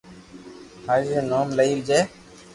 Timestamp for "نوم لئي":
1.29-1.73